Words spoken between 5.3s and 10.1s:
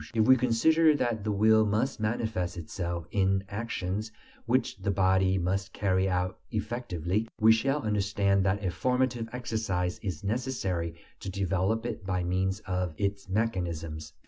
must carry out effectively, we shall understand that a formative exercise